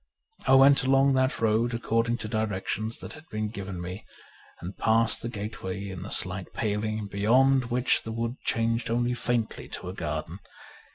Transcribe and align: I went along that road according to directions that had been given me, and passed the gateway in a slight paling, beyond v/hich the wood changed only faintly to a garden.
I 0.47 0.55
went 0.55 0.83
along 0.83 1.13
that 1.13 1.39
road 1.39 1.75
according 1.75 2.17
to 2.17 2.27
directions 2.27 2.97
that 3.01 3.13
had 3.13 3.29
been 3.29 3.49
given 3.49 3.79
me, 3.79 4.03
and 4.59 4.75
passed 4.75 5.21
the 5.21 5.29
gateway 5.29 5.89
in 5.89 6.03
a 6.03 6.09
slight 6.09 6.53
paling, 6.53 7.05
beyond 7.05 7.65
v/hich 7.65 8.01
the 8.01 8.11
wood 8.11 8.37
changed 8.43 8.89
only 8.89 9.13
faintly 9.13 9.67
to 9.67 9.89
a 9.89 9.93
garden. 9.93 10.39